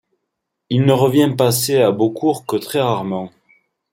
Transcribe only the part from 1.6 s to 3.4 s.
à Beaucourt que très rarement.